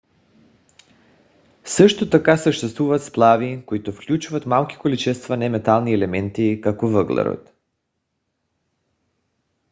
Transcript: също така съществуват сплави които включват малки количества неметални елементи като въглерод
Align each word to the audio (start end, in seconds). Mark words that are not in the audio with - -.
също 1.65 2.09
така 2.09 2.37
съществуват 2.37 3.03
сплави 3.05 3.63
които 3.65 3.91
включват 3.91 4.45
малки 4.45 4.77
количества 4.77 5.37
неметални 5.37 5.93
елементи 5.93 6.59
като 6.63 6.87
въглерод 6.87 7.51